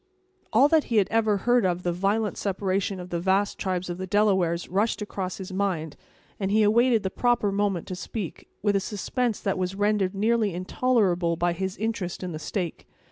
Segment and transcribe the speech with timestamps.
[0.51, 3.99] All that he had ever heard of the violent separation of the vast tribes of
[3.99, 5.95] the Delawares rushed across his mind,
[6.39, 10.55] and he awaited the proper moment to speak, with a suspense that was rendered nearly
[10.55, 12.87] intolerable by his interest in the stake.